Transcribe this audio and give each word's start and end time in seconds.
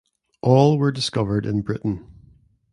All 0.41 0.79
were 0.79 0.91
discovered 0.91 1.45
in 1.45 1.61
Britain. 1.61 2.07